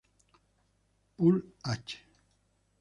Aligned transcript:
Pool 1.15 1.37
H 1.69 2.01